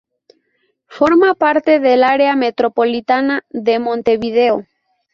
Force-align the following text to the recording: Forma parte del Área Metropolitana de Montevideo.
Forma 0.87 1.35
parte 1.35 1.79
del 1.79 2.03
Área 2.03 2.35
Metropolitana 2.35 3.45
de 3.51 3.77
Montevideo. 3.77 4.65